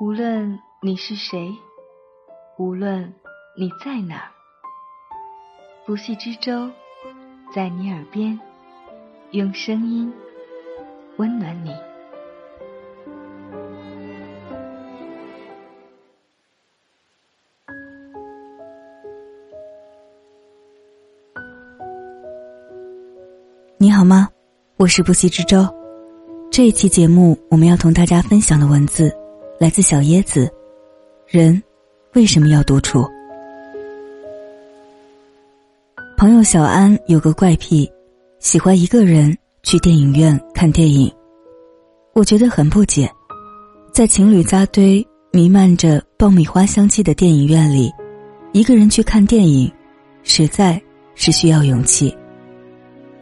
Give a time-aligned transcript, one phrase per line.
[0.00, 1.52] 无论你是谁，
[2.56, 3.12] 无论
[3.56, 4.30] 你在哪儿，
[5.84, 6.70] 不系之舟
[7.52, 8.38] 在你耳边，
[9.32, 10.12] 用声音
[11.16, 11.74] 温暖你。
[23.76, 24.28] 你好吗？
[24.76, 25.66] 我是不息之舟。
[26.52, 29.12] 这一期节目，我们要同大家分享的文字
[29.58, 30.48] 来自小椰子。
[31.26, 31.60] 人
[32.14, 33.04] 为什么要独处？
[36.16, 37.90] 朋友小安有个怪癖，
[38.38, 41.12] 喜欢一个人去电影院看电影。
[42.12, 43.10] 我觉得很不解，
[43.92, 47.92] 在情侣扎堆、弥漫着爆米花香气的电影院里，
[48.52, 49.70] 一个人去看电影，
[50.22, 50.80] 实在
[51.16, 52.16] 是需要勇气。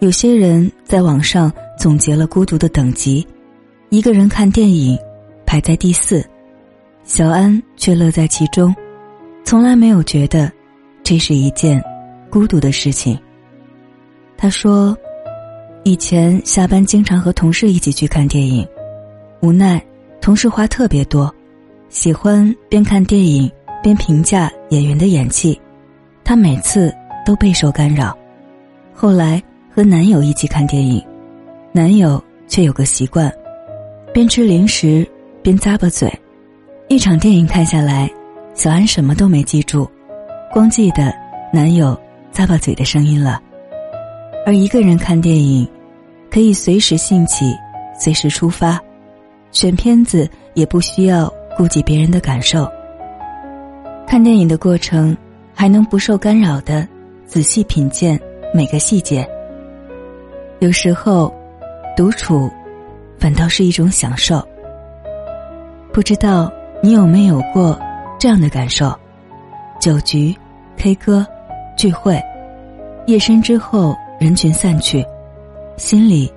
[0.00, 3.26] 有些人在网上总结了孤独的等级，
[3.88, 4.98] 一个人看电影
[5.46, 6.22] 排在第四，
[7.04, 8.74] 小安却乐在其中，
[9.44, 10.50] 从来没有觉得
[11.02, 11.82] 这是一件
[12.28, 13.18] 孤独的事情。
[14.36, 14.96] 他说，
[15.84, 18.66] 以前下班经常和同事一起去看电影，
[19.40, 19.80] 无奈
[20.20, 21.32] 同事话特别多，
[21.88, 23.50] 喜欢边看电影
[23.82, 25.58] 边评价演员的演技，
[26.24, 26.92] 他每次
[27.24, 28.14] 都备受干扰。
[28.92, 29.42] 后来。
[29.68, 31.04] 和男友一起看电影，
[31.70, 33.30] 男友却有个习惯，
[34.10, 35.06] 边吃零食
[35.46, 36.12] 边咂巴嘴。
[36.88, 38.10] 一场电影看下来，
[38.52, 39.88] 小安什么都没记住，
[40.52, 41.14] 光记得
[41.52, 41.96] 男友
[42.34, 43.40] 咂巴嘴的声音了。
[44.44, 45.64] 而一个人看电影，
[46.32, 47.54] 可以随时兴起，
[47.96, 48.80] 随时出发，
[49.52, 52.68] 选片子也不需要顾及别人的感受。
[54.04, 55.16] 看电影的过程，
[55.54, 56.84] 还能不受干扰的
[57.24, 58.20] 仔细品鉴
[58.52, 59.24] 每个细节。
[60.58, 61.32] 有时候，
[61.96, 62.50] 独处
[63.16, 64.44] 反倒是一种享受。
[65.96, 66.52] 不知道
[66.82, 67.80] 你有没有过
[68.18, 68.94] 这样的感受？
[69.80, 70.36] 酒局、
[70.76, 71.26] K 歌、
[71.74, 72.22] 聚会，
[73.06, 75.02] 夜深之后，人群散去，
[75.78, 76.30] 心里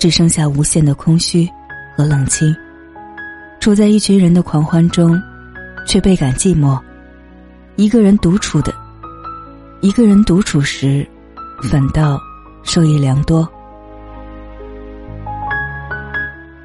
[0.00, 1.48] 只剩下无限的空虚
[1.96, 2.52] 和冷清。
[3.60, 5.16] 处在一群人的狂欢中，
[5.86, 6.76] 却倍感寂寞。
[7.76, 8.74] 一个人独处的，
[9.80, 11.06] 一个人独处时，
[11.70, 12.18] 反倒
[12.64, 13.48] 受益良多。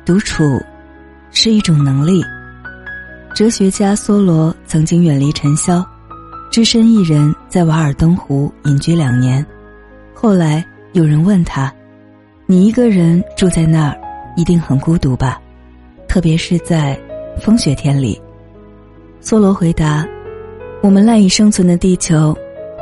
[0.03, 0.59] 独处
[1.29, 2.23] 是一种能力。
[3.39, 5.81] 哲学家梭罗曾经远离尘嚣，
[6.51, 9.45] 只身一人在瓦尔登湖隐居两年。
[10.13, 10.61] 后来
[10.91, 11.73] 有人问他
[12.45, 13.97] ：“你一个人住在那儿，
[14.35, 15.41] 一定很孤独吧？
[16.05, 16.99] 特别是在
[17.39, 18.21] 风雪天里。”
[19.23, 20.05] 梭罗回答
[20.83, 22.37] ：“我们赖以生存的地球，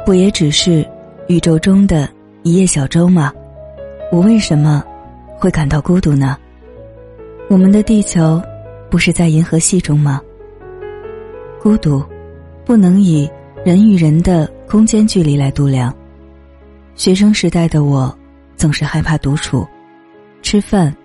[0.07, 0.84] 不也只是
[1.28, 2.09] 宇宙中的
[2.41, 3.31] 一叶小舟吗？
[4.12, 4.84] 我为什么
[5.38, 6.35] 会感到孤独呢？”
[7.47, 8.41] 我们的地球，
[8.89, 10.19] 不是在银河系中吗？
[11.67, 12.01] 孤独，
[12.63, 13.29] 不能以
[13.66, 15.94] 人与人的空间距离来度量。
[16.95, 18.17] 学生时代的我，
[18.55, 19.67] 总是害怕独处，
[20.41, 20.95] 吃饭、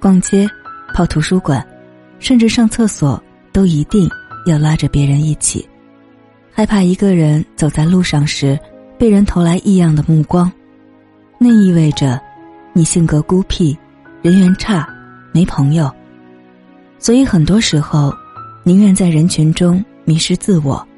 [0.00, 0.44] 逛街、
[0.92, 1.64] 泡图书馆，
[2.18, 4.10] 甚至上厕所，都一定
[4.44, 5.64] 要拉着别人一起。
[6.50, 8.58] 害怕一个人走在路上时，
[8.98, 10.50] 被人投来异样的目光，
[11.38, 12.20] 那意味着
[12.72, 13.78] 你性格孤僻，
[14.20, 14.84] 人缘差。
[15.30, 15.88] 没朋友，
[16.98, 18.12] 所以很多时候，
[18.64, 20.88] 宁愿在人群中迷失自我，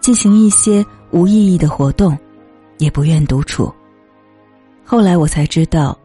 [0.00, 2.16] 进行一些无意义的活动，
[2.78, 3.74] 也不愿独处。
[4.84, 5.98] 后来我才知道，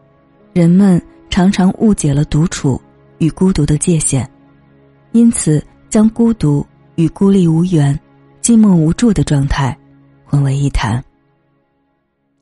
[0.52, 2.82] 人们常常误解了独处
[3.18, 4.28] 与孤独的界限，
[5.12, 7.96] 因此将孤独与孤立无援、
[8.42, 9.78] 寂寞无助的状态
[10.24, 11.00] 混为一谈。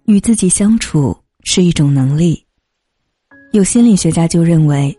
[0.06, 2.42] 与自己相处是一种能力，
[3.52, 4.98] 有心理学家就认为。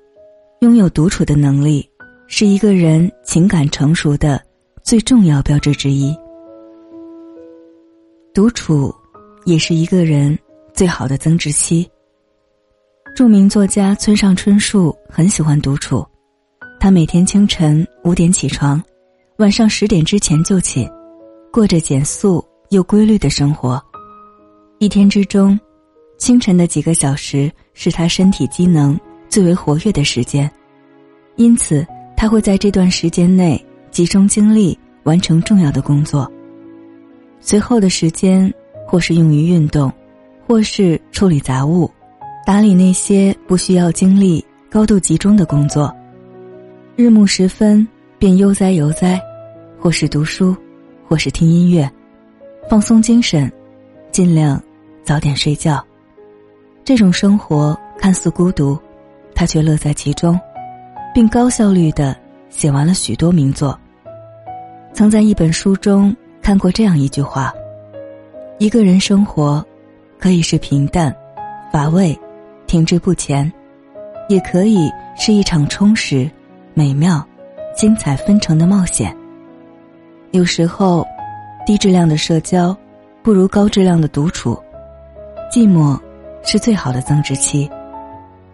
[0.61, 1.87] 拥有独处的能力，
[2.27, 4.43] 是一个人情感成熟的
[4.87, 6.17] 最重要标志之一。
[8.33, 8.95] 独处，
[9.43, 10.39] 也是一个人
[10.73, 11.85] 最好的增值期。
[13.13, 16.07] 著名作家村上春树很喜欢独处，
[16.79, 18.81] 他每天清晨五点起床，
[19.39, 20.89] 晚上十点之前就寝，
[21.51, 23.83] 过着简素又规律的生活。
[24.79, 25.59] 一天之中，
[26.17, 28.97] 清晨的几个小时是他身体机能。
[29.27, 30.49] 最为活跃的时间，
[31.35, 31.85] 因此
[32.15, 33.61] 他会在这段时间内
[33.97, 36.31] 集中精力完成重要的工作。
[37.39, 38.53] 随后的时间，
[38.85, 39.91] 或是用于运动，
[40.45, 41.89] 或是处理杂物，
[42.45, 45.91] 打理那些不需要精力高度集中的工作。
[46.95, 47.87] 日暮时分，
[48.19, 49.19] 便悠哉悠哉，
[49.79, 50.55] 或是读书，
[51.07, 51.91] 或是听音乐，
[52.69, 53.51] 放松精神，
[54.11, 54.61] 尽量
[55.03, 55.83] 早点睡觉。
[56.83, 58.77] 这种生活看似孤独。
[59.33, 60.39] 他却乐在其中，
[61.15, 62.15] 并高效率的
[62.47, 63.75] 写完了许多名作。
[64.97, 67.53] 曾在一本书中看过这样一句话：
[68.57, 69.63] 一个人生活，
[70.17, 71.15] 可以是平淡、
[71.71, 72.19] 乏味、
[72.65, 73.53] 停滞不前，
[74.27, 76.27] 也可以是一场充实、
[76.73, 77.23] 美妙、
[77.75, 79.15] 精彩纷呈的冒险。
[80.31, 81.05] 有时候，
[81.63, 82.75] 低质量的社交，
[83.21, 84.59] 不如高质量的独处。
[85.53, 85.95] 寂寞，
[86.41, 87.69] 是最好的增值期。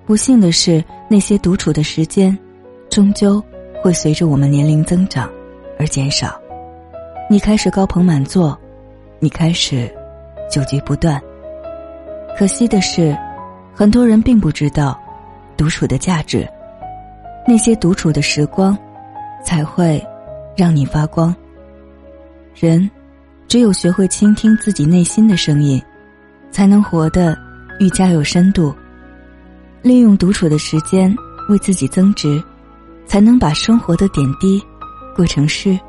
[0.05, 2.37] 不幸的是，那些独处的时间，
[2.89, 3.41] 终究
[3.81, 5.31] 会随着我们年龄增长
[5.79, 6.39] 而减少。
[7.29, 8.57] 你开始高朋满座，
[9.19, 9.89] 你开始
[10.49, 11.21] 酒局不断。
[12.37, 13.17] 可惜的是，
[13.73, 14.99] 很多人并不知道
[15.55, 16.47] 独处的价值。
[17.47, 18.77] 那些独处的时光，
[19.43, 20.01] 才会
[20.55, 21.35] 让你发光。
[22.55, 22.89] 人，
[23.47, 25.81] 只有学会倾听自己内心的声音，
[26.51, 27.37] 才能活得
[27.79, 28.73] 愈加有深度。
[29.81, 31.13] 利用独处的时间
[31.49, 32.41] 为自己增值，
[33.05, 34.63] 才能把生活的点滴
[35.15, 35.79] 过成诗。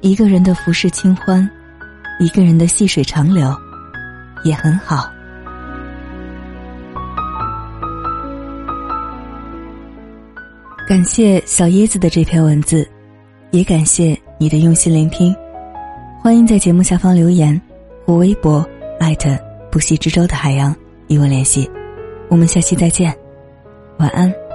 [0.00, 1.48] 一个人的浮世清欢，
[2.20, 3.54] 一个人的细水长流，
[4.44, 5.10] 也很好。
[10.86, 12.88] 感谢小椰子的这篇文字，
[13.50, 15.34] 也感谢你的用心聆听。
[16.22, 17.60] 欢迎在节目下方留言
[18.04, 18.64] 或微博
[19.00, 19.36] 艾特
[19.70, 20.74] 不息之舟的海洋
[21.08, 21.68] 与我联系。
[22.28, 23.12] 我们下期再见，
[23.98, 24.45] 晚安。